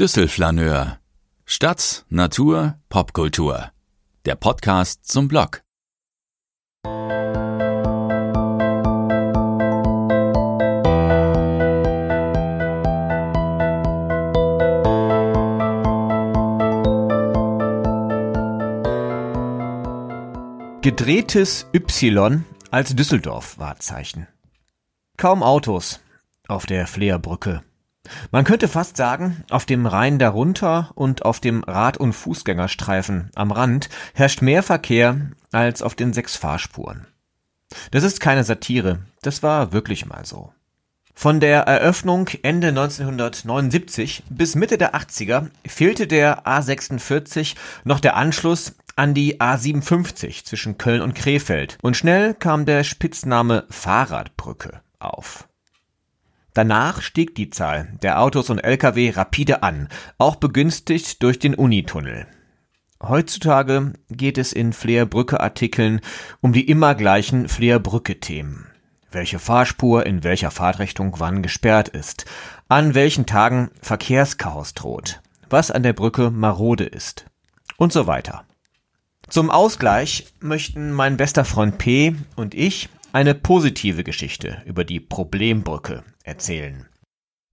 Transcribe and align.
Düsselflaneur. 0.00 1.00
Stadt, 1.44 2.04
Natur, 2.08 2.78
Popkultur. 2.88 3.72
Der 4.26 4.36
Podcast 4.36 5.08
zum 5.08 5.26
Blog. 5.26 5.64
Gedrehtes 20.80 21.66
Y 21.72 22.44
als 22.70 22.94
Düsseldorf-Wahrzeichen. 22.94 24.28
Kaum 25.16 25.42
Autos 25.42 25.98
auf 26.46 26.66
der 26.66 26.86
Fleerbrücke. 26.86 27.64
Man 28.30 28.44
könnte 28.44 28.68
fast 28.68 28.96
sagen, 28.96 29.44
auf 29.50 29.66
dem 29.66 29.86
Rhein 29.86 30.18
darunter 30.18 30.90
und 30.94 31.24
auf 31.24 31.40
dem 31.40 31.62
Rad- 31.64 31.98
und 31.98 32.12
Fußgängerstreifen 32.12 33.30
am 33.34 33.52
Rand 33.52 33.88
herrscht 34.14 34.42
mehr 34.42 34.62
Verkehr 34.62 35.16
als 35.52 35.82
auf 35.82 35.94
den 35.94 36.12
sechs 36.12 36.36
Fahrspuren. 36.36 37.06
Das 37.90 38.04
ist 38.04 38.20
keine 38.20 38.44
Satire, 38.44 39.00
das 39.22 39.42
war 39.42 39.72
wirklich 39.72 40.06
mal 40.06 40.24
so. 40.24 40.52
Von 41.14 41.40
der 41.40 41.62
Eröffnung 41.62 42.28
Ende 42.42 42.68
1979 42.68 44.22
bis 44.30 44.54
Mitte 44.54 44.78
der 44.78 44.94
80er 44.94 45.48
fehlte 45.66 46.06
der 46.06 46.46
A46 46.46 47.56
noch 47.82 47.98
der 47.98 48.14
Anschluss 48.14 48.76
an 48.94 49.14
die 49.14 49.40
A57 49.40 50.44
zwischen 50.44 50.78
Köln 50.78 51.02
und 51.02 51.14
Krefeld 51.14 51.76
und 51.82 51.96
schnell 51.96 52.34
kam 52.34 52.66
der 52.66 52.84
Spitzname 52.84 53.64
Fahrradbrücke 53.68 54.80
auf. 55.00 55.48
Danach 56.54 57.02
stieg 57.02 57.34
die 57.34 57.50
Zahl 57.50 57.88
der 58.02 58.20
Autos 58.20 58.50
und 58.50 58.58
Lkw 58.58 59.10
rapide 59.10 59.62
an, 59.62 59.88
auch 60.18 60.36
begünstigt 60.36 61.22
durch 61.22 61.38
den 61.38 61.54
Unitunnel. 61.54 62.26
Heutzutage 63.00 63.92
geht 64.10 64.38
es 64.38 64.52
in 64.52 64.72
Fleerbrücke-Artikeln 64.72 66.00
um 66.40 66.52
die 66.52 66.68
immer 66.68 66.94
gleichen 66.96 67.48
Fleerbrücke-Themen. 67.48 68.66
Welche 69.10 69.38
Fahrspur 69.38 70.04
in 70.04 70.24
welcher 70.24 70.50
Fahrtrichtung 70.50 71.14
wann 71.18 71.42
gesperrt 71.42 71.88
ist, 71.88 72.24
an 72.68 72.94
welchen 72.94 73.24
Tagen 73.24 73.70
Verkehrschaos 73.80 74.74
droht, 74.74 75.20
was 75.48 75.70
an 75.70 75.82
der 75.82 75.92
Brücke 75.92 76.30
marode 76.30 76.84
ist 76.84 77.26
und 77.76 77.92
so 77.92 78.06
weiter. 78.06 78.44
Zum 79.28 79.50
Ausgleich 79.50 80.26
möchten 80.40 80.92
mein 80.92 81.16
bester 81.16 81.44
Freund 81.44 81.78
P 81.78 82.16
und 82.34 82.54
ich 82.54 82.88
eine 83.12 83.34
positive 83.34 84.02
Geschichte 84.02 84.62
über 84.66 84.84
die 84.84 85.00
Problembrücke 85.00 86.02
erzählen. 86.28 86.86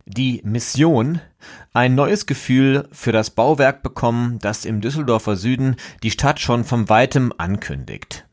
Die 0.05 0.41
Mission, 0.43 1.19
ein 1.73 1.95
neues 1.95 2.27
Gefühl 2.27 2.87
für 2.91 3.11
das 3.11 3.31
Bauwerk 3.31 3.81
bekommen, 3.81 4.37
das 4.39 4.65
im 4.65 4.79
Düsseldorfer 4.79 5.35
Süden 5.35 5.77
die 6.03 6.11
Stadt 6.11 6.39
schon 6.39 6.63
von 6.63 6.89
weitem 6.89 7.33
ankündigt. 7.35 8.27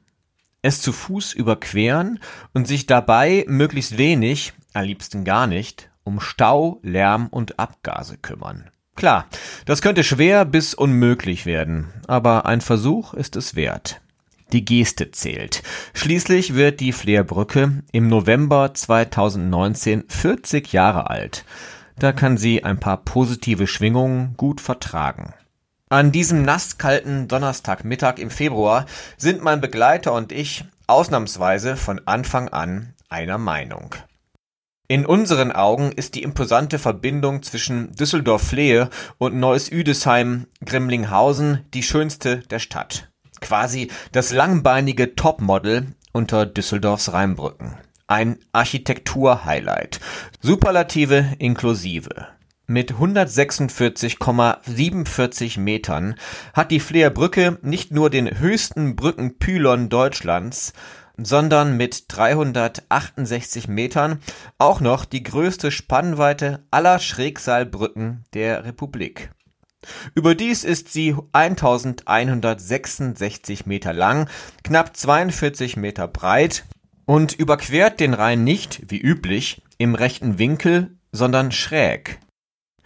Es 0.60 0.82
zu 0.82 0.92
Fuß 0.92 1.32
überqueren 1.32 2.20
und 2.52 2.68
sich 2.68 2.84
dabei 2.84 3.46
möglichst 3.48 3.96
wenig, 3.96 4.52
am 4.74 4.84
liebsten 4.84 5.24
gar 5.24 5.46
nicht, 5.46 5.90
um 6.04 6.20
Stau, 6.20 6.78
Lärm 6.82 7.28
und 7.28 7.58
Abgase 7.58 8.18
kümmern. 8.18 8.70
Klar, 8.94 9.26
das 9.64 9.80
könnte 9.80 10.04
schwer 10.04 10.44
bis 10.44 10.74
unmöglich 10.74 11.46
werden, 11.46 11.88
aber 12.06 12.44
ein 12.44 12.60
Versuch 12.60 13.14
ist 13.14 13.34
es 13.36 13.54
wert. 13.54 14.02
Die 14.52 14.64
Geste 14.64 15.10
zählt. 15.10 15.62
Schließlich 15.94 16.54
wird 16.54 16.80
die 16.80 16.92
Fleerbrücke 16.92 17.82
im 17.90 18.08
November 18.08 18.74
2019 18.74 20.04
40 20.08 20.72
Jahre 20.72 21.08
alt. 21.08 21.44
Da 21.98 22.12
kann 22.12 22.36
sie 22.36 22.62
ein 22.62 22.78
paar 22.78 22.98
positive 22.98 23.66
Schwingungen 23.66 24.34
gut 24.36 24.60
vertragen. 24.60 25.32
An 25.88 26.12
diesem 26.12 26.42
nasskalten 26.42 27.28
Donnerstagmittag 27.28 28.18
im 28.18 28.30
Februar 28.30 28.86
sind 29.16 29.42
mein 29.42 29.60
Begleiter 29.60 30.12
und 30.12 30.32
ich 30.32 30.64
ausnahmsweise 30.86 31.76
von 31.76 32.00
Anfang 32.06 32.48
an 32.48 32.94
einer 33.08 33.38
Meinung. 33.38 33.94
In 34.88 35.06
unseren 35.06 35.52
Augen 35.52 35.92
ist 35.92 36.14
die 36.14 36.22
imposante 36.22 36.78
Verbindung 36.78 37.42
zwischen 37.42 37.94
Düsseldorf-Flehe 37.94 38.90
und 39.16 39.34
Neuss-Üdesheim-Grimlinghausen 39.36 41.64
die 41.72 41.82
schönste 41.82 42.38
der 42.38 42.58
Stadt 42.58 43.11
quasi 43.42 43.90
das 44.12 44.32
langbeinige 44.32 45.14
Topmodel 45.14 45.88
unter 46.12 46.46
Düsseldorfs 46.46 47.12
Rheinbrücken. 47.12 47.74
Ein 48.06 48.38
Architektur-Highlight. 48.52 50.00
Superlative 50.40 51.34
inklusive. 51.38 52.28
Mit 52.66 52.94
146,47 52.94 55.58
Metern 55.58 56.14
hat 56.54 56.70
die 56.70 56.80
Fleerbrücke 56.80 57.58
nicht 57.62 57.90
nur 57.90 58.08
den 58.08 58.38
höchsten 58.38 58.96
Brückenpylon 58.96 59.88
Deutschlands, 59.88 60.72
sondern 61.16 61.76
mit 61.76 62.04
368 62.08 63.68
Metern 63.68 64.20
auch 64.58 64.80
noch 64.80 65.04
die 65.04 65.22
größte 65.22 65.70
Spannweite 65.70 66.64
aller 66.70 66.98
Schrägseilbrücken 66.98 68.24
der 68.32 68.64
Republik. 68.64 69.30
Überdies 70.14 70.64
ist 70.64 70.92
sie 70.92 71.16
1166 71.32 73.66
Meter 73.66 73.92
lang, 73.92 74.28
knapp 74.62 74.96
42 74.96 75.76
Meter 75.76 76.08
breit 76.08 76.64
und 77.04 77.32
überquert 77.32 78.00
den 78.00 78.14
Rhein 78.14 78.44
nicht, 78.44 78.82
wie 78.88 79.00
üblich, 79.00 79.62
im 79.78 79.94
rechten 79.94 80.38
Winkel, 80.38 80.96
sondern 81.10 81.52
schräg. 81.52 82.20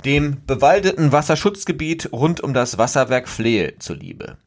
Dem 0.04 0.44
bewaldeten 0.46 1.12
Wasserschutzgebiet 1.12 2.12
rund 2.12 2.40
um 2.40 2.54
das 2.54 2.78
Wasserwerk 2.78 3.28
Flehe 3.28 3.78
zuliebe. 3.78 4.38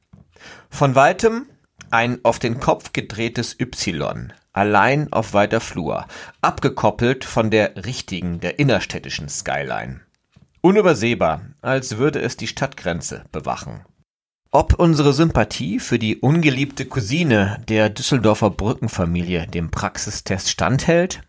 Von 0.69 0.95
weitem 0.95 1.45
ein 1.91 2.19
auf 2.23 2.39
den 2.39 2.59
Kopf 2.59 2.93
gedrehtes 2.93 3.59
Y, 3.59 4.31
allein 4.53 5.11
auf 5.11 5.33
weiter 5.33 5.59
Flur, 5.59 6.05
abgekoppelt 6.41 7.25
von 7.25 7.49
der 7.49 7.85
richtigen, 7.85 8.39
der 8.39 8.59
innerstädtischen 8.59 9.27
Skyline. 9.27 10.01
Unübersehbar, 10.62 11.42
als 11.62 11.97
würde 11.97 12.20
es 12.20 12.36
die 12.36 12.47
Stadtgrenze 12.47 13.24
bewachen. 13.31 13.86
Ob 14.52 14.74
unsere 14.74 15.14
Sympathie 15.14 15.80
für 15.80 16.00
die 16.00 16.18
ungeliebte 16.18 16.86
Cousine 16.86 17.62
der 17.70 17.90
Düsseldorfer 17.90 18.50
Brückenfamilie 18.50 19.47
dem 19.47 19.72
Praxistest 19.72 20.50
standhält? 20.50 21.22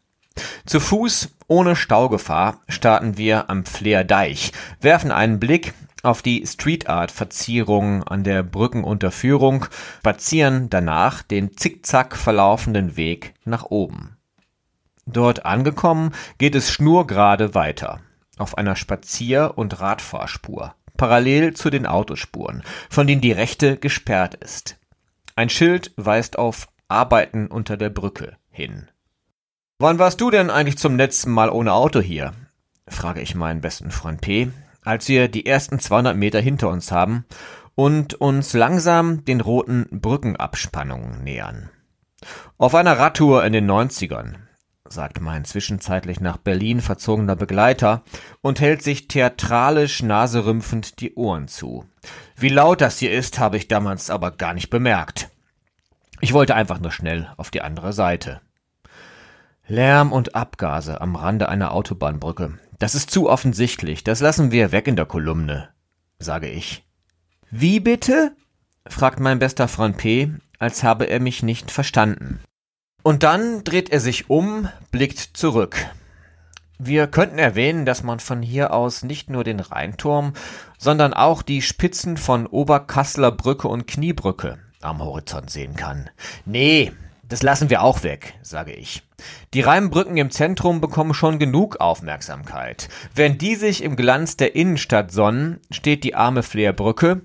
Zu 0.67 0.81
Fuß, 0.81 1.29
ohne 1.47 1.77
Staugefahr, 1.77 2.61
starten 2.69 3.19
wir 3.19 3.51
am 3.51 3.65
Fleerdeich, 3.67 4.51
werfen 4.81 5.13
einen 5.13 5.39
Blick 5.39 5.75
auf 6.03 6.23
die 6.23 6.45
Street 6.47 6.89
Art 6.89 7.13
Verzierungen 7.13 8.03
an 8.03 8.25
der 8.25 8.43
Brückenunterführung, 8.43 9.67
spazieren 9.99 10.71
danach 10.71 11.23
den 11.23 11.57
zickzack 11.57 12.17
verlaufenden 12.17 12.97
Weg 12.97 13.35
nach 13.45 13.65
oben. 13.65 14.17
Dort 15.07 15.45
angekommen 15.45 16.15
geht 16.39 16.57
es 16.57 16.73
schnurgerade 16.73 17.55
weiter 17.55 18.01
auf 18.41 18.59
einer 18.59 18.77
Spazier- 18.77 19.53
und 19.57 19.81
Radfahrspur, 19.81 20.75
parallel 20.97 21.55
zu 21.55 21.71
den 21.71 21.87
Autospuren, 21.87 22.63
von 22.89 23.07
denen 23.07 23.21
die 23.21 23.33
rechte 23.33 23.77
gesperrt 23.77 24.35
ist. 24.35 24.79
Ein 25.37 25.49
Schild 25.49 25.93
weist 25.97 26.39
auf 26.39 26.69
Arbeiten 26.89 27.47
unter 27.47 27.77
der 27.77 27.91
Brücke 27.91 28.37
hin. 28.51 28.89
Wann 29.79 29.99
warst 29.99 30.21
du 30.21 30.31
denn 30.31 30.51
eigentlich 30.51 30.79
zum 30.79 30.97
letzten 30.97 31.31
Mal 31.31 31.51
ohne 31.51 31.73
Auto 31.73 32.01
hier? 32.01 32.33
frage 32.89 33.21
ich 33.21 33.35
meinen 33.35 33.61
besten 33.61 33.91
Freund 33.91 34.21
P., 34.21 34.51
als 34.83 35.09
wir 35.09 35.29
die 35.29 35.47
ersten 35.47 35.79
200 35.79 36.17
Meter 36.17 36.41
hinter 36.41 36.69
uns 36.69 36.91
haben 36.91 37.25
und 37.75 38.15
uns 38.15 38.53
langsam 38.53 39.25
den 39.25 39.41
roten 39.41 39.87
Brückenabspannungen 39.91 41.23
nähern. 41.23 41.71
Auf 42.59 42.75
einer 42.75 42.99
Radtour 42.99 43.45
in 43.45 43.53
den 43.53 43.71
90ern, 43.71 44.35
sagt 44.93 45.21
mein 45.21 45.45
zwischenzeitlich 45.45 46.21
nach 46.21 46.37
Berlin 46.37 46.81
verzogener 46.81 47.37
Begleiter 47.37 48.03
und 48.41 48.61
hält 48.61 48.83
sich 48.83 49.09
theatralisch 49.09 50.03
naserümpfend 50.03 51.01
die 51.01 51.15
Ohren 51.15 51.49
zu. 51.49 51.85
Wie 52.37 52.49
laut 52.49 52.81
das 52.81 52.99
hier 52.99 53.13
ist, 53.13 53.39
habe 53.39 53.57
ich 53.57 53.69
damals 53.69 54.11
aber 54.11 54.33
gar 54.33 54.55
nicht 54.55 54.71
bemerkt. 54.71 55.31
Ich 56.21 56.33
wollte 56.33 56.55
einfach 56.55 56.81
nur 56.81 56.93
schnell 56.93 57.33
auf 57.37 57.51
die 57.51 57.63
andere 57.63 57.93
Seite. 57.93 58.41
Lärm 59.67 60.13
und 60.13 60.35
Abgase 60.35 61.01
am 61.01 61.15
Rande 61.15 61.49
einer 61.49 61.73
Autobahnbrücke. 61.73 62.59
Das 62.79 62.95
ist 62.95 63.11
zu 63.11 63.29
offensichtlich. 63.29 64.03
Das 64.03 64.21
lassen 64.21 64.51
wir 64.51 64.73
weg 64.73 64.89
in 64.89 64.97
der 64.97 65.07
Kolumne, 65.07 65.69
sage 66.19 66.49
ich. 66.49 66.85
Wie 67.51 67.79
bitte? 67.79 68.35
fragt 68.87 69.21
mein 69.21 69.39
bester 69.39 69.69
Freund 69.69 69.97
P., 69.97 70.33
als 70.59 70.83
habe 70.83 71.05
er 71.05 71.21
mich 71.21 71.43
nicht 71.43 71.71
verstanden. 71.71 72.41
Und 73.03 73.23
dann 73.23 73.65
dreht 73.65 73.91
er 73.91 74.01
sich 74.01 74.29
um, 74.31 74.69
blickt 74.91 75.19
zurück. 75.19 75.77
Wir 76.79 77.07
könnten 77.07 77.39
erwähnen, 77.39 77.85
dass 77.85 78.03
man 78.03 78.21
von 78.21 78.43
hier 78.43 78.73
aus 78.73 79.03
nicht 79.03 79.29
nur 79.29 79.45
den 79.45 79.61
Rheinturm, 79.61 80.33
sondern 80.79 81.13
auch 81.13 81.43
die 81.43 81.61
Spitzen 81.63 82.17
von 82.17 82.47
Oberkasseler 82.47 83.33
Brücke 83.33 83.69
und 83.69 83.87
Kniebrücke 83.87 84.59
am 84.81 85.01
Horizont 85.01 85.51
sehen 85.51 85.77
kann. 85.77 86.09
Nee, 86.47 86.93
Das 87.31 87.45
lassen 87.45 87.71
wir 87.71 87.83
auch 87.83 88.03
weg, 88.03 88.35
sage 88.43 88.73
ich. 88.73 89.05
Die 89.55 89.61
Rheinbrücken 89.61 90.17
im 90.17 90.33
Zentrum 90.33 90.81
bekommen 90.81 91.15
schon 91.15 91.39
genug 91.39 91.79
Aufmerksamkeit. 91.79 92.89
Während 93.15 93.41
die 93.41 93.55
sich 93.55 93.85
im 93.85 93.95
Glanz 93.95 94.37
der 94.37 94.57
Innenstadt 94.57 95.13
sonnen, 95.13 95.61
steht 95.71 96.03
die 96.03 96.17
arme 96.17 96.43
Fleerbrücke 96.43 97.21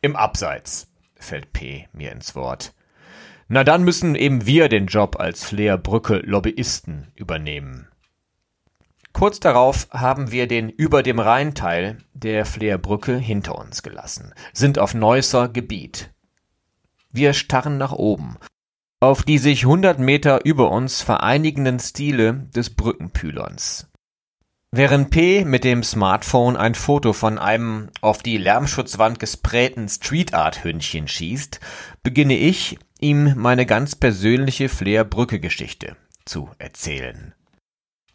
im 0.00 0.16
Abseits, 0.16 0.86
fällt 1.14 1.52
P. 1.52 1.88
mir 1.92 2.10
ins 2.10 2.34
Wort. 2.34 2.72
Na 3.50 3.64
dann 3.64 3.84
müssen 3.84 4.14
eben 4.14 4.46
wir 4.46 4.70
den 4.70 4.86
Job 4.86 5.20
als 5.20 5.44
Fleerbrücke 5.44 6.22
Lobbyisten 6.24 7.08
übernehmen. 7.14 7.88
Kurz 9.12 9.40
darauf 9.40 9.88
haben 9.90 10.30
wir 10.30 10.46
den 10.46 10.70
über 10.70 11.02
dem 11.02 11.18
Rheinteil 11.18 11.98
der 12.14 12.46
Fleerbrücke 12.46 13.18
hinter 13.18 13.58
uns 13.58 13.82
gelassen, 13.82 14.32
sind 14.54 14.78
auf 14.78 14.94
Neusser 14.94 15.48
Gebiet. 15.48 16.10
Wir 17.10 17.34
starren 17.34 17.76
nach 17.76 17.92
oben 17.92 18.38
auf 19.02 19.22
die 19.22 19.38
sich 19.38 19.64
hundert 19.64 19.98
Meter 19.98 20.44
über 20.44 20.70
uns 20.70 21.00
vereinigenden 21.00 21.80
Stile 21.80 22.34
des 22.54 22.68
Brückenpylons. 22.68 23.86
Während 24.72 25.10
P 25.10 25.44
mit 25.46 25.64
dem 25.64 25.82
Smartphone 25.82 26.56
ein 26.56 26.74
Foto 26.74 27.14
von 27.14 27.38
einem 27.38 27.88
auf 28.02 28.22
die 28.22 28.36
Lärmschutzwand 28.36 29.18
gesprähten 29.18 29.88
Streetart-Hündchen 29.88 31.08
schießt, 31.08 31.60
beginne 32.02 32.36
ich, 32.36 32.78
ihm 33.00 33.34
meine 33.36 33.66
ganz 33.66 33.96
persönliche 33.96 34.68
Flair-Brücke-Geschichte 34.68 35.96
zu 36.24 36.50
erzählen. 36.58 37.34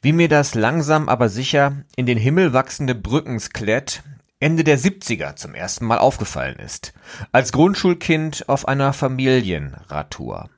Wie 0.02 0.14
mir 0.14 0.30
das 0.30 0.54
langsam 0.56 1.10
aber 1.10 1.30
sicher 1.30 1.84
in 1.96 2.06
den 2.06 2.18
Himmel 2.18 2.54
wachsende 2.54 2.96
Brückenskelett 2.96 4.04
Ende 4.40 4.64
der 4.64 4.78
70er 4.78 5.36
zum 5.36 5.56
ersten 5.56 5.86
Mal 5.86 5.98
aufgefallen 5.98 6.60
ist, 6.60 6.94
als 7.32 7.52
Grundschulkind 7.52 8.48
auf 8.50 8.68
einer 8.68 8.94
Familienradtour. 8.94 10.50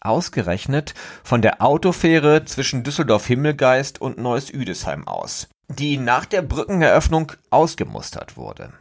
Ausgerechnet 0.00 0.94
von 1.24 1.42
der 1.42 1.62
Autofähre 1.62 2.44
zwischen 2.44 2.84
Düsseldorf-Himmelgeist 2.84 4.00
und 4.00 4.18
Neuss-Üdesheim 4.18 5.08
aus, 5.08 5.48
die 5.68 5.96
nach 5.96 6.26
der 6.26 6.42
Brückeneröffnung 6.42 7.32
ausgemustert 7.50 8.36
wurde. 8.36 8.72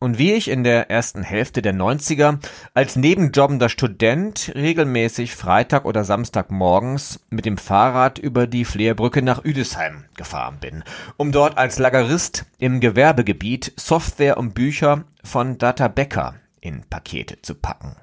Und 0.00 0.16
wie 0.16 0.32
ich 0.32 0.48
in 0.48 0.64
der 0.64 0.90
ersten 0.90 1.22
Hälfte 1.22 1.60
der 1.60 1.74
90er 1.74 2.38
als 2.72 2.96
nebenjobbender 2.96 3.68
Student 3.68 4.50
regelmäßig 4.54 5.36
Freitag 5.36 5.84
oder 5.84 6.04
Samstag 6.04 6.50
morgens 6.50 7.20
mit 7.28 7.44
dem 7.44 7.58
Fahrrad 7.58 8.18
über 8.18 8.46
die 8.46 8.64
Fleerbrücke 8.64 9.20
nach 9.20 9.44
Üdesheim 9.44 10.06
gefahren 10.16 10.56
bin, 10.58 10.84
um 11.18 11.32
dort 11.32 11.58
als 11.58 11.78
Lagerist 11.78 12.46
im 12.58 12.80
Gewerbegebiet 12.80 13.74
Software 13.76 14.38
und 14.38 14.54
Bücher 14.54 15.04
von 15.22 15.58
Data 15.58 15.88
Becker 15.88 16.34
in 16.62 16.82
Pakete 16.88 17.42
zu 17.42 17.54
packen. 17.54 17.94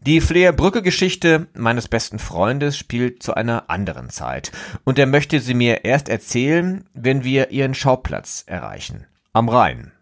Die 0.00 0.22
Fleer-Brücke-Geschichte 0.22 1.48
meines 1.52 1.88
besten 1.88 2.18
Freundes 2.18 2.78
spielt 2.78 3.22
zu 3.22 3.34
einer 3.34 3.68
anderen 3.68 4.08
Zeit 4.08 4.50
und 4.84 4.98
er 4.98 5.04
möchte 5.04 5.40
sie 5.40 5.52
mir 5.52 5.84
erst 5.84 6.08
erzählen, 6.08 6.88
wenn 6.94 7.22
wir 7.22 7.50
ihren 7.50 7.74
Schauplatz 7.74 8.44
erreichen. 8.46 9.06
Am 9.34 9.50
Rhein. 9.50 9.92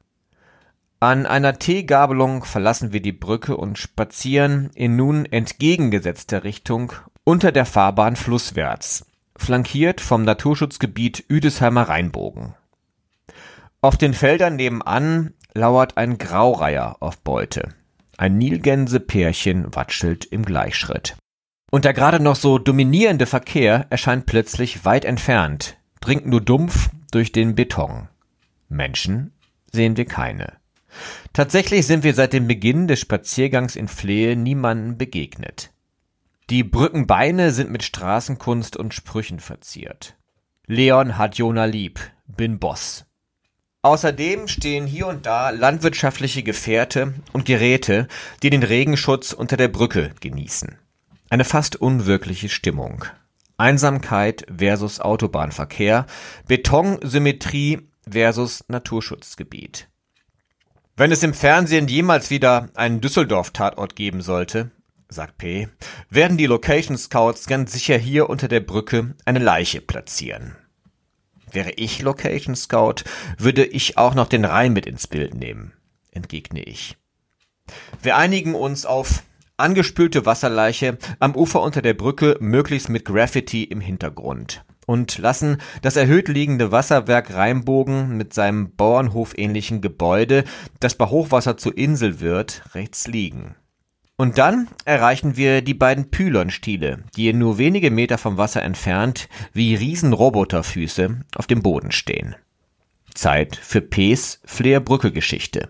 An 1.01 1.27
einer 1.27 1.61
Teegabelung 1.61 2.43
verlassen 2.43 2.93
wir 2.93 3.01
die 3.01 3.13
Brücke 3.13 3.57
und 3.57 3.79
spazieren 3.79 4.71
in 4.75 4.97
nun 4.97 5.27
entgegengesetzter 5.27 6.43
Richtung 6.43 6.93
unter 7.23 7.53
der 7.53 7.67
Fahrbahn 7.67 8.17
flusswärts, 8.17 9.07
flankiert 9.37 10.01
vom 10.01 10.25
Naturschutzgebiet 10.25 11.25
Üdesheimer 11.29 11.89
Rheinbogen. 11.89 12.55
Auf 13.81 13.97
den 13.97 14.13
Feldern 14.13 14.57
nebenan 14.57 15.35
lauert 15.55 15.97
ein 15.97 16.19
Graureiher 16.19 16.97
auf 16.99 17.19
Beute. 17.19 17.75
Ein 18.17 18.37
Nilgänsepärchen 18.39 19.73
watschelt 19.77 20.25
im 20.25 20.45
Gleichschritt. 20.45 21.17
Und 21.71 21.85
der 21.85 21.95
gerade 21.95 22.19
noch 22.19 22.35
so 22.35 22.59
dominierende 22.59 23.27
Verkehr 23.27 23.87
erscheint 23.91 24.27
plötzlich 24.27 24.85
weit 24.85 25.05
entfernt, 25.05 25.77
dringt 26.01 26.27
nur 26.27 26.41
dumpf 26.41 26.91
durch 27.13 27.31
den 27.31 27.55
Beton. 27.55 28.09
Menschen 28.69 29.33
sehen 29.71 29.97
wir 29.97 30.07
keine. 30.07 30.59
Tatsächlich 31.33 31.87
sind 31.87 32.05
wir 32.05 32.15
seit 32.15 32.33
dem 32.33 32.47
Beginn 32.47 32.89
des 32.89 33.01
Spaziergangs 33.01 33.77
in 33.77 33.89
Flehe 33.89 34.37
niemanden 34.37 34.99
begegnet. 34.99 35.71
Die 36.51 36.65
Brückenbeine 36.65 37.53
sind 37.53 37.71
mit 37.71 37.83
Straßenkunst 37.83 38.77
und 38.77 38.95
Sprüchen 38.95 39.39
verziert. 39.39 40.17
Leon 40.67 41.19
hat 41.19 41.37
Jona 41.37 41.67
lieb, 41.67 42.01
bin 42.27 42.59
Boss. 42.59 43.05
Außerdem 43.83 44.49
stehen 44.49 44.87
hier 44.87 45.07
und 45.07 45.27
da 45.27 45.51
landwirtschaftliche 45.51 46.43
Gefährte 46.43 47.15
und 47.33 47.45
Geräte, 47.45 48.09
die 48.43 48.51
den 48.51 48.63
Regenschutz 48.63 49.33
unter 49.33 49.57
der 49.57 49.69
Brücke 49.69 50.13
genießen. 50.21 50.77
Eine 51.31 51.45
fast 51.45 51.77
unwirkliche 51.77 52.49
Stimmung. 52.49 53.05
Einsamkeit 53.57 54.47
versus 54.57 55.01
Autobahnverkehr, 55.01 56.07
Betonsymmetrie 56.47 57.89
versus 58.09 58.65
Naturschutzgebiet. 58.69 59.89
Wenn 60.99 61.13
es 61.13 61.23
im 61.23 61.33
Fernsehen 61.33 61.87
jemals 61.87 62.29
wieder 62.29 62.71
einen 62.75 63.01
Düsseldorf-Tatort 63.01 63.95
geben 63.95 64.21
sollte, 64.21 64.73
sagt 65.09 65.39
P., 65.39 65.69
werden 66.11 66.37
die 66.37 66.47
Location 66.47 66.99
Scouts 66.99 67.47
ganz 67.47 67.73
sicher 67.73 67.97
hier 67.97 68.29
unter 68.29 68.49
der 68.49 68.59
Brücke 68.59 69.15
eine 69.25 69.39
Leiche 69.39 69.81
platzieren. 69.81 70.57
Wäre 71.53 71.71
ich 71.77 72.03
Location 72.03 72.57
Scout, 72.57 73.05
würde 73.39 73.65
ich 73.65 73.97
auch 73.97 74.15
noch 74.15 74.27
den 74.27 74.45
Rhein 74.45 74.73
mit 74.73 74.87
ins 74.87 75.07
Bild 75.07 75.37
nehmen, 75.37 75.73
entgegne 76.11 76.65
ich. 76.65 76.97
Wir 78.03 78.17
einigen 78.17 78.57
uns 78.57 78.85
auf 78.85 79.23
angespülte 79.57 80.27
Wasserleiche 80.27 80.99
am 81.21 81.37
Ufer 81.37 81.63
unter 81.63 81.81
der 81.81 81.95
Brücke, 81.95 82.39
möglichst 82.41 82.89
mit 82.89 83.05
Graffiti 83.05 83.63
im 83.63 83.81
Hintergrund 83.81 84.65
und 84.89 85.19
lassen 85.19 85.59
das 85.83 85.97
erhöht 85.97 86.29
liegende 86.29 86.73
Wasserwerk 86.73 87.35
Rheinbogen 87.35 88.17
mit 88.17 88.33
seinem 88.33 88.75
Bauernhofähnlichen 88.75 89.83
Gebäude, 89.83 90.45
das 90.81 90.95
bei 90.95 91.05
Hochwasser 91.05 91.59
zur 91.59 91.77
Insel 91.77 92.21
wird, 92.21 92.63
rechts 92.75 93.07
liegen. 93.07 93.55
Und 94.17 94.39
dann 94.39 94.67
erreichen 94.87 95.37
wir 95.37 95.61
die 95.61 95.75
beiden 95.75 96.11
Pylonstiele, 96.11 97.05
die 97.15 97.31
nur 97.35 97.59
wenige 97.59 97.91
Meter 97.91 98.17
vom 98.17 98.39
Wasser 98.39 98.63
entfernt 98.63 99.29
wie 99.53 99.75
Riesenroboterfüße 99.75 101.21
auf 101.37 101.47
dem 101.47 101.63
Boden 101.63 101.93
stehen. 101.93 102.35
Zeit 103.15 103.57
für 103.57 103.83
P's 103.83 104.41
Fleerbrücke-Geschichte. 104.47 105.69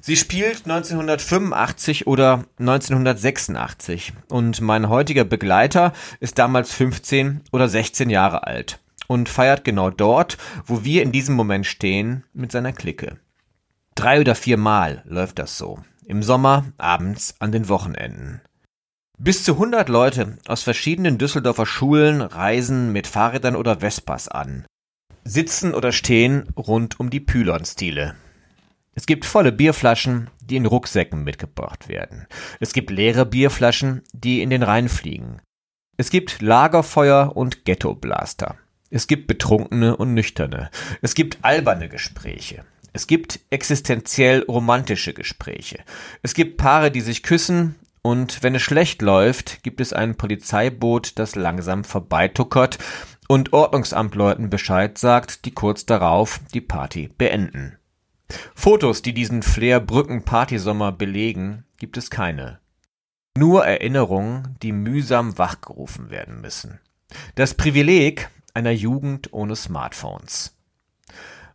Sie 0.00 0.16
spielt 0.16 0.64
1985 0.64 2.06
oder 2.06 2.44
1986 2.58 4.12
und 4.28 4.60
mein 4.60 4.88
heutiger 4.88 5.24
Begleiter 5.24 5.92
ist 6.20 6.38
damals 6.38 6.72
15 6.72 7.42
oder 7.52 7.68
16 7.68 8.08
Jahre 8.08 8.46
alt 8.46 8.80
und 9.08 9.28
feiert 9.28 9.64
genau 9.64 9.90
dort, 9.90 10.38
wo 10.64 10.84
wir 10.84 11.02
in 11.02 11.12
diesem 11.12 11.34
Moment 11.34 11.66
stehen, 11.66 12.24
mit 12.32 12.50
seiner 12.50 12.72
Clique. 12.72 13.18
Drei 13.94 14.20
oder 14.20 14.34
vier 14.34 14.56
Mal 14.56 15.02
läuft 15.06 15.38
das 15.38 15.58
so 15.58 15.80
im 16.10 16.24
Sommer, 16.24 16.72
abends, 16.76 17.36
an 17.38 17.52
den 17.52 17.68
Wochenenden. 17.68 18.40
Bis 19.16 19.44
zu 19.44 19.52
100 19.52 19.88
Leute 19.88 20.38
aus 20.48 20.64
verschiedenen 20.64 21.18
Düsseldorfer 21.18 21.66
Schulen 21.66 22.20
reisen 22.20 22.90
mit 22.92 23.06
Fahrrädern 23.06 23.54
oder 23.54 23.76
Vespas 23.80 24.26
an, 24.26 24.64
sitzen 25.24 25.72
oder 25.72 25.92
stehen 25.92 26.48
rund 26.56 26.98
um 26.98 27.10
die 27.10 27.20
Pylonstile. 27.20 28.16
Es 29.00 29.06
gibt 29.06 29.24
volle 29.24 29.50
Bierflaschen, 29.50 30.28
die 30.42 30.56
in 30.56 30.66
Rucksäcken 30.66 31.24
mitgebracht 31.24 31.88
werden. 31.88 32.26
Es 32.60 32.74
gibt 32.74 32.90
leere 32.90 33.24
Bierflaschen, 33.24 34.02
die 34.12 34.42
in 34.42 34.50
den 34.50 34.62
Rhein 34.62 34.90
fliegen. 34.90 35.40
Es 35.96 36.10
gibt 36.10 36.42
Lagerfeuer 36.42 37.34
und 37.34 37.64
Ghettoblaster. 37.64 38.56
Es 38.90 39.06
gibt 39.06 39.26
Betrunkene 39.26 39.96
und 39.96 40.12
Nüchterne. 40.12 40.70
Es 41.00 41.14
gibt 41.14 41.38
alberne 41.40 41.88
Gespräche. 41.88 42.66
Es 42.92 43.06
gibt 43.06 43.40
existenziell 43.48 44.42
romantische 44.42 45.14
Gespräche. 45.14 45.78
Es 46.22 46.34
gibt 46.34 46.58
Paare, 46.58 46.90
die 46.90 47.00
sich 47.00 47.22
küssen, 47.22 47.76
und 48.02 48.42
wenn 48.42 48.54
es 48.54 48.60
schlecht 48.60 49.00
läuft, 49.00 49.62
gibt 49.62 49.80
es 49.80 49.94
ein 49.94 50.14
Polizeiboot, 50.14 51.18
das 51.18 51.36
langsam 51.36 51.84
vorbeituckert 51.84 52.76
und 53.28 53.54
Ordnungsamtleuten 53.54 54.50
Bescheid 54.50 54.98
sagt, 54.98 55.46
die 55.46 55.52
kurz 55.52 55.86
darauf 55.86 56.40
die 56.52 56.60
Party 56.60 57.08
beenden. 57.16 57.78
Fotos, 58.54 59.02
die 59.02 59.14
diesen 59.14 59.42
Flair-Brücken-Partysommer 59.42 60.92
belegen, 60.92 61.64
gibt 61.78 61.96
es 61.96 62.10
keine. 62.10 62.60
Nur 63.36 63.64
Erinnerungen, 63.64 64.56
die 64.62 64.72
mühsam 64.72 65.38
wachgerufen 65.38 66.10
werden 66.10 66.40
müssen. 66.40 66.80
Das 67.34 67.54
Privileg 67.54 68.30
einer 68.54 68.72
Jugend 68.72 69.32
ohne 69.32 69.56
Smartphones. 69.56 70.56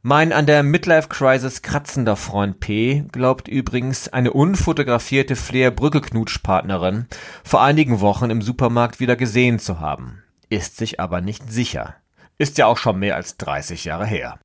Mein 0.07 0.33
an 0.33 0.45
der 0.45 0.61
Midlife-Crisis 0.61 1.63
kratzender 1.63 2.15
Freund 2.15 2.59
P. 2.59 3.05
glaubt 3.11 3.47
übrigens, 3.47 4.07
eine 4.07 4.33
unfotografierte 4.33 5.35
Flair-Brücke-Knutschpartnerin 5.35 7.07
vor 7.43 7.63
einigen 7.63 8.01
Wochen 8.01 8.29
im 8.29 8.43
Supermarkt 8.43 8.99
wieder 8.99 9.15
gesehen 9.15 9.57
zu 9.57 9.79
haben. 9.79 10.21
Ist 10.49 10.77
sich 10.77 10.99
aber 10.99 11.21
nicht 11.21 11.51
sicher. 11.51 11.95
Ist 12.37 12.59
ja 12.59 12.67
auch 12.67 12.77
schon 12.77 12.99
mehr 12.99 13.15
als 13.15 13.37
30 13.37 13.85
Jahre 13.85 14.05
her. 14.05 14.39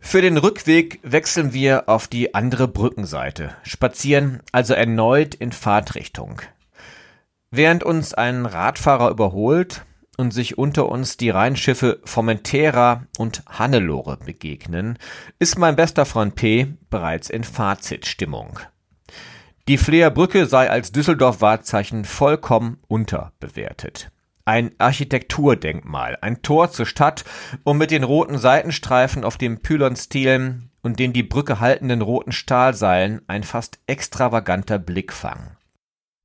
Für 0.00 0.22
den 0.22 0.38
Rückweg 0.38 0.98
wechseln 1.02 1.52
wir 1.52 1.88
auf 1.88 2.08
die 2.08 2.34
andere 2.34 2.66
Brückenseite, 2.66 3.54
spazieren 3.62 4.42
also 4.50 4.74
erneut 4.74 5.34
in 5.34 5.52
Fahrtrichtung. 5.52 6.42
Während 7.52 7.84
uns 7.84 8.14
ein 8.14 8.46
Radfahrer 8.46 9.10
überholt 9.10 9.84
und 10.16 10.32
sich 10.32 10.58
unter 10.58 10.88
uns 10.88 11.16
die 11.16 11.30
Rheinschiffe 11.30 12.00
Formentera 12.04 13.04
und 13.18 13.42
Hannelore 13.46 14.16
begegnen, 14.16 14.98
ist 15.38 15.58
mein 15.58 15.76
bester 15.76 16.06
Freund 16.06 16.34
P. 16.34 16.74
bereits 16.88 17.30
in 17.30 17.44
Fazitstimmung. 17.44 18.58
Die 19.68 19.78
Fleer 19.78 20.10
Brücke 20.10 20.46
sei 20.46 20.68
als 20.68 20.90
Düsseldorf-Wahrzeichen 20.90 22.04
vollkommen 22.04 22.78
unterbewertet. 22.88 24.10
Ein 24.44 24.72
Architekturdenkmal, 24.78 26.18
ein 26.20 26.42
Tor 26.42 26.70
zur 26.70 26.86
Stadt 26.86 27.24
und 27.62 27.78
mit 27.78 27.90
den 27.90 28.04
roten 28.04 28.38
Seitenstreifen 28.38 29.24
auf 29.24 29.38
dem 29.38 29.60
Pylonstilen 29.60 30.70
und 30.82 30.98
den 30.98 31.12
die 31.12 31.22
Brücke 31.22 31.60
haltenden 31.60 32.00
roten 32.00 32.32
Stahlseilen 32.32 33.22
ein 33.26 33.42
fast 33.42 33.78
extravaganter 33.86 34.78
Blickfang. 34.78 35.56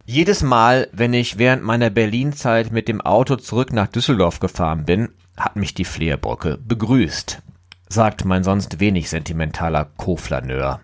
Jedes 0.06 0.44
Mal, 0.44 0.88
wenn 0.92 1.14
ich 1.14 1.40
während 1.40 1.64
meiner 1.64 1.90
Berlinzeit 1.90 2.72
mit 2.72 2.88
dem 2.88 3.02
Auto 3.02 3.38
zurück 3.38 3.74
nach 3.74 3.88
Düsseldorf 3.88 4.40
gefahren 4.40 4.86
bin, 4.86 5.10
hat 5.36 5.56
mich 5.56 5.74
die 5.74 5.84
Fleerbrücke 5.84 6.58
begrüßt, 6.58 7.42
sagt 7.90 8.24
mein 8.24 8.44
sonst 8.44 8.80
wenig 8.80 9.10
sentimentaler 9.10 9.86
Co-Flaneur. 9.98 10.82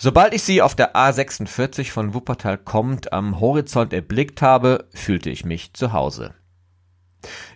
Sobald 0.00 0.32
ich 0.32 0.44
sie 0.44 0.62
auf 0.62 0.76
der 0.76 0.94
A46 0.94 1.90
von 1.90 2.14
Wuppertal 2.14 2.56
kommend 2.56 3.12
am 3.12 3.40
Horizont 3.40 3.92
erblickt 3.92 4.42
habe, 4.42 4.86
fühlte 4.94 5.28
ich 5.28 5.44
mich 5.44 5.72
zu 5.74 5.92
Hause. 5.92 6.34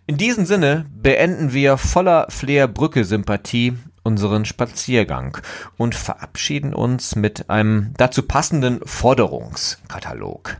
In 0.06 0.16
diesem 0.16 0.44
Sinne 0.44 0.86
beenden 0.92 1.52
wir 1.52 1.78
voller 1.78 2.26
Flair-Brücke-Sympathie 2.28 3.74
unseren 4.02 4.44
Spaziergang 4.44 5.38
und 5.76 5.94
verabschieden 5.94 6.74
uns 6.74 7.14
mit 7.14 7.48
einem 7.48 7.94
dazu 7.96 8.24
passenden 8.24 8.80
Forderungskatalog. 8.84 10.56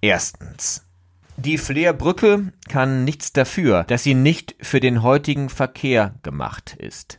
Erstens. 0.00 0.84
Die 1.36 1.58
Flair-Brücke 1.58 2.52
kann 2.68 3.02
nichts 3.02 3.32
dafür, 3.32 3.82
dass 3.82 4.04
sie 4.04 4.14
nicht 4.14 4.54
für 4.60 4.78
den 4.78 5.02
heutigen 5.02 5.48
Verkehr 5.48 6.14
gemacht 6.22 6.76
ist. 6.78 7.18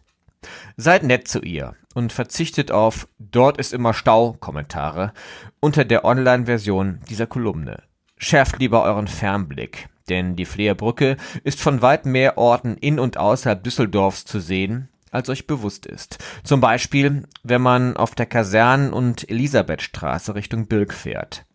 Seid 0.77 1.03
nett 1.03 1.27
zu 1.27 1.41
ihr 1.41 1.75
und 1.99 2.13
verzichtet 2.13 2.71
auf 2.71 3.07
Dort 3.19 3.57
ist 3.57 3.73
immer 3.73 3.93
Stau 3.93 4.33
Kommentare 4.39 5.11
unter 5.59 5.83
der 5.83 6.05
Online-Version 6.05 7.01
dieser 7.09 7.27
Kolumne. 7.27 7.83
Schärft 8.17 8.57
lieber 8.59 8.83
euren 8.83 9.07
Fernblick, 9.07 9.89
denn 10.07 10.37
die 10.37 10.45
Fleerbrücke 10.45 11.17
ist 11.43 11.61
von 11.61 11.81
weit 11.81 12.05
mehr 12.05 12.37
Orten 12.37 12.75
in 12.77 12.99
und 12.99 13.17
außerhalb 13.17 13.61
Düsseldorfs 13.63 14.23
zu 14.23 14.39
sehen, 14.39 14.87
als 15.11 15.27
euch 15.27 15.45
bewusst 15.45 15.85
ist. 15.85 16.19
Zum 16.43 16.61
Beispiel, 16.61 17.27
wenn 17.43 17.61
man 17.61 17.97
auf 17.97 18.15
der 18.15 18.25
Kasernen- 18.25 18.93
und 18.93 19.29
Elisabethstraße 19.29 20.35
Richtung 20.35 20.67
Bilk 20.67 20.93
fährt. 20.93 21.45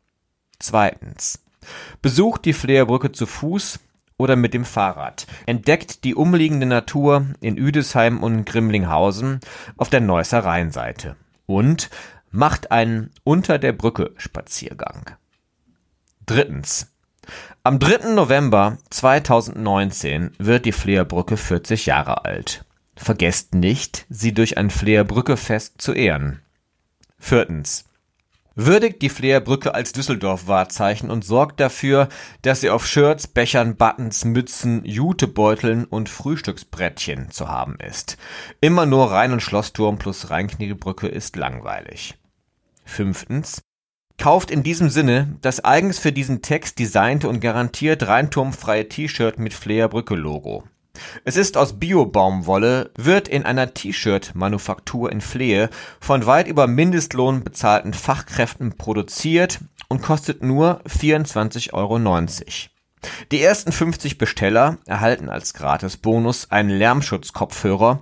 Zweitens. 0.59 1.43
Besucht 2.03 2.45
die 2.45 2.53
Fleerbrücke 2.53 3.13
zu 3.13 3.25
Fuß 3.25 3.81
oder 4.17 4.37
mit 4.37 4.55
dem 4.55 4.65
Fahrrad. 4.65 5.27
Entdeckt 5.47 6.05
die 6.05 6.15
umliegende 6.15 6.67
Natur 6.67 7.27
in 7.41 7.57
Üdesheim 7.57 8.23
und 8.23 8.45
Grimlinghausen 8.45 9.41
auf 9.77 9.91
der 9.91 10.01
Neusser 10.01 10.41
Rheinseite. 10.41 11.17
Und 11.47 11.91
macht 12.31 12.71
einen 12.71 13.11
Unter 13.23 13.59
der 13.59 13.73
Brücke 13.73 14.13
Spaziergang. 14.17 15.11
Drittens. 16.27 16.91
Am 17.63 17.79
3. 17.79 18.13
November 18.13 18.79
2019 18.91 20.33
wird 20.39 20.67
die 20.67 20.73
Fleerbrücke 20.73 21.37
40 21.37 21.87
Jahre 21.87 22.25
alt. 22.25 22.65
Vergesst 22.97 23.55
nicht, 23.55 24.07
sie 24.09 24.33
durch 24.33 24.59
ein 24.59 24.71
Fleerbrücke-Fest 24.71 25.75
zu 25.79 25.93
ehren. 25.93 26.43
Viertens. 27.19 27.85
Würdigt 28.57 29.03
die 29.03 29.09
Fleerbrücke 29.09 29.75
als 29.75 29.93
Düsseldorf-Wahrzeichen 29.93 31.11
und 31.11 31.25
sorgt 31.25 31.59
dafür, 31.59 32.09
dass 32.43 32.61
sie 32.61 32.71
auf 32.71 32.87
Shirts, 32.87 33.27
Bechern, 33.27 33.77
Buttons, 33.77 34.25
Mützen, 34.25 34.85
Jutebeuteln 34.85 35.85
und 35.85 36.09
Frühstücksbrettchen 36.09 37.31
zu 37.31 37.49
haben 37.49 37.77
ist. 37.81 38.17
Immer 38.61 38.87
nur 38.87 39.11
Rhein- 39.11 39.33
und 39.33 39.41
Schlossturm 39.41 39.99
plus 39.99 40.31
Rheinkniebrücke 40.31 41.09
ist 41.09 41.35
langweilig. 41.35 42.15
Fünftens. 42.85 43.63
Kauft 44.19 44.53
in 44.53 44.63
diesem 44.63 44.89
Sinne 44.89 45.37
das 45.41 45.65
eigens 45.65 45.99
für 45.99 46.13
diesen 46.13 46.41
Text 46.41 46.79
designte 46.79 47.29
und 47.29 47.41
garantiert 47.41 48.07
rheinturmfreie 48.07 48.89
T-Shirt 48.89 49.41
mit 49.41 49.53
Fleerbrücke-Logo. 49.53 50.63
Es 51.25 51.37
ist 51.37 51.57
aus 51.57 51.79
Bio-Baumwolle, 51.79 52.91
wird 52.97 53.29
in 53.29 53.45
einer 53.45 53.75
T-Shirt-Manufaktur 53.75 55.11
in 55.11 55.21
Flehe 55.21 55.71
von 56.01 56.27
weit 56.27 56.49
über 56.49 56.67
Mindestlohn 56.67 57.43
bezahlten 57.43 57.95
Fachkräften 57.95 58.77
produziert 58.77 59.61
und 59.89 60.03
kostet 60.03 60.43
nur 60.43 60.81
24,90 60.87 61.73
Euro. 61.73 61.99
Die 63.33 63.43
ersten 63.43 63.73
50 63.73 64.19
Besteller 64.19 64.79
erhalten 64.87 65.29
als 65.29 65.55
Gratis-Bonus 65.55 66.51
einen 66.51 66.71
Lärmschutzkopfhörer, 66.71 68.01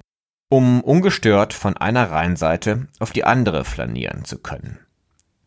um 0.48 0.82
ungestört 0.82 1.54
von 1.54 1.76
einer 1.76 2.10
Rheinseite 2.10 2.88
auf 2.98 3.12
die 3.12 3.24
andere 3.24 3.64
flanieren 3.64 4.24
zu 4.24 4.38
können. 4.38 4.78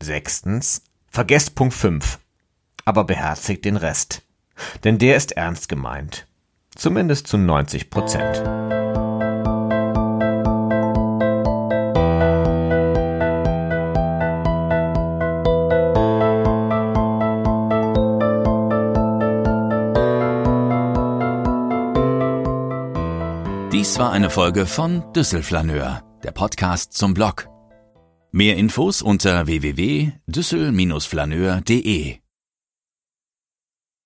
Sechstens, 0.02 0.82
vergesst 1.08 1.54
Punkt 1.54 1.74
5, 1.74 2.18
aber 2.84 3.04
beherzigt 3.04 3.64
den 3.64 3.76
Rest, 3.76 4.22
denn 4.84 4.98
der 4.98 5.16
ist 5.16 5.32
ernst 5.32 5.68
gemeint. 5.68 6.25
Zumindest 6.76 7.26
zu 7.26 7.38
90 7.38 7.90
Prozent. 7.90 8.36
Dies 23.72 23.98
war 23.98 24.12
eine 24.12 24.30
Folge 24.30 24.66
von 24.66 25.02
Düsselflaneur, 25.14 26.02
der 26.22 26.32
Podcast 26.32 26.92
zum 26.92 27.14
Blog. 27.14 27.48
Mehr 28.32 28.56
Infos 28.56 29.00
unter 29.00 29.46
www.düssel-flaneur.de 29.46 32.25